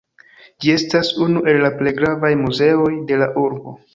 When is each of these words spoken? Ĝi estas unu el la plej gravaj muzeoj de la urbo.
Ĝi 0.63 0.71
estas 0.75 1.11
unu 1.25 1.43
el 1.51 1.59
la 1.65 1.71
plej 1.81 1.95
gravaj 2.01 2.33
muzeoj 2.41 2.91
de 3.13 3.23
la 3.25 3.31
urbo. 3.45 3.79